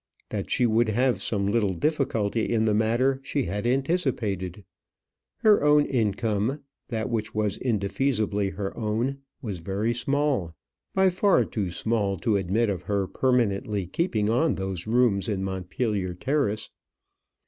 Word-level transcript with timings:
That 0.29 0.49
she 0.49 0.65
would 0.65 0.89
have 0.89 1.21
some 1.21 1.45
little 1.45 1.75
difficulty 1.75 2.51
in 2.51 2.65
the 2.65 2.73
matter, 2.73 3.19
she 3.23 3.43
had 3.43 3.67
anticipated. 3.67 4.63
Her 5.43 5.63
own 5.63 5.85
income 5.85 6.61
that 6.87 7.07
which 7.07 7.35
was 7.35 7.59
indefeasibly 7.59 8.53
her 8.55 8.75
own 8.75 9.19
was 9.43 9.59
very 9.59 9.93
small; 9.93 10.55
by 10.95 11.11
far 11.11 11.45
too 11.45 11.69
small 11.69 12.17
to 12.17 12.35
admit 12.37 12.67
of 12.67 12.81
her 12.81 13.05
permanently 13.05 13.85
keeping 13.85 14.27
on 14.27 14.55
those 14.55 14.87
rooms 14.87 15.29
in 15.29 15.43
Montpellier 15.43 16.15
Terrace. 16.15 16.71